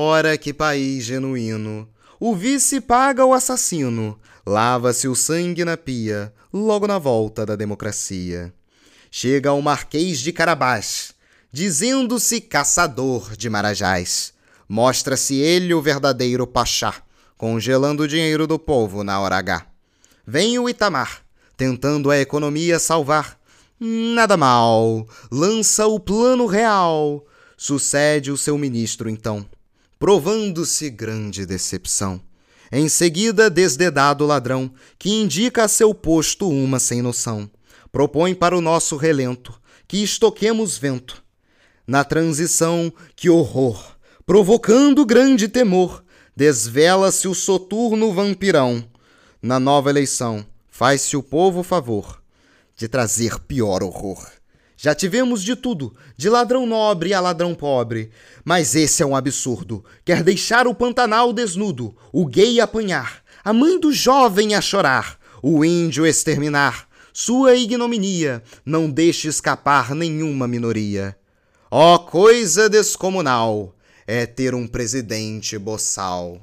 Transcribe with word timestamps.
Ora 0.00 0.38
que 0.38 0.54
país 0.54 1.02
genuíno! 1.02 1.88
O 2.20 2.32
vice 2.32 2.80
paga 2.80 3.26
o 3.26 3.32
assassino, 3.32 4.16
lava-se 4.46 5.08
o 5.08 5.14
sangue 5.16 5.64
na 5.64 5.76
pia, 5.76 6.32
logo 6.52 6.86
na 6.86 7.00
volta 7.00 7.44
da 7.44 7.56
democracia. 7.56 8.54
Chega 9.10 9.52
o 9.52 9.60
Marquês 9.60 10.20
de 10.20 10.32
Carabás, 10.32 11.14
dizendo-se 11.50 12.40
caçador 12.40 13.36
de 13.36 13.50
marajás. 13.50 14.32
Mostra-se 14.68 15.34
ele 15.34 15.74
o 15.74 15.82
verdadeiro 15.82 16.46
pachá, 16.46 17.02
congelando 17.36 18.04
o 18.04 18.08
dinheiro 18.08 18.46
do 18.46 18.56
povo 18.56 19.02
na 19.02 19.18
hora 19.18 19.38
H. 19.38 19.66
Vem 20.24 20.60
o 20.60 20.68
Itamar, 20.68 21.22
tentando 21.56 22.12
a 22.12 22.20
economia 22.20 22.78
salvar. 22.78 23.36
Nada 23.80 24.36
mal, 24.36 25.08
lança 25.28 25.88
o 25.88 25.98
plano 25.98 26.46
real. 26.46 27.26
Sucede 27.56 28.30
o 28.30 28.36
seu 28.36 28.56
ministro 28.56 29.10
então, 29.10 29.44
provando-se 29.98 30.88
grande 30.90 31.44
decepção. 31.44 32.20
Em 32.70 32.88
seguida, 32.88 33.48
desdedado 33.48 34.26
ladrão, 34.26 34.70
que 34.98 35.10
indica 35.10 35.64
a 35.64 35.68
seu 35.68 35.94
posto 35.94 36.48
uma 36.48 36.78
sem 36.78 37.02
noção, 37.02 37.50
propõe 37.90 38.34
para 38.34 38.56
o 38.56 38.60
nosso 38.60 38.96
relento 38.96 39.58
que 39.86 40.02
estoquemos 40.02 40.76
vento. 40.76 41.22
Na 41.86 42.04
transição, 42.04 42.92
que 43.16 43.30
horror! 43.30 43.96
Provocando 44.26 45.06
grande 45.06 45.48
temor, 45.48 46.04
desvela-se 46.36 47.26
o 47.26 47.34
soturno 47.34 48.12
vampirão. 48.12 48.84
Na 49.40 49.58
nova 49.58 49.88
eleição, 49.88 50.44
faz-se 50.68 51.16
o 51.16 51.22
povo 51.22 51.62
favor 51.62 52.22
de 52.76 52.86
trazer 52.86 53.38
pior 53.40 53.82
horror. 53.82 54.37
Já 54.80 54.94
tivemos 54.94 55.42
de 55.42 55.56
tudo, 55.56 55.92
de 56.16 56.30
ladrão 56.30 56.64
nobre 56.64 57.12
a 57.12 57.20
ladrão 57.20 57.52
pobre. 57.52 58.12
Mas 58.44 58.76
esse 58.76 59.02
é 59.02 59.06
um 59.06 59.16
absurdo. 59.16 59.84
Quer 60.04 60.22
deixar 60.22 60.68
o 60.68 60.74
Pantanal 60.74 61.32
desnudo, 61.32 61.96
o 62.12 62.24
gay 62.24 62.60
apanhar, 62.60 63.24
a 63.44 63.52
mãe 63.52 63.80
do 63.80 63.92
jovem 63.92 64.54
a 64.54 64.60
chorar, 64.60 65.18
o 65.42 65.64
índio 65.64 66.06
exterminar. 66.06 66.86
Sua 67.12 67.56
ignominia 67.56 68.40
não 68.64 68.88
deixe 68.88 69.26
escapar 69.26 69.96
nenhuma 69.96 70.46
minoria. 70.46 71.16
Ó 71.68 71.96
oh, 71.96 71.98
coisa 71.98 72.68
descomunal 72.68 73.74
é 74.06 74.26
ter 74.26 74.54
um 74.54 74.68
presidente 74.68 75.58
boçal. 75.58 76.40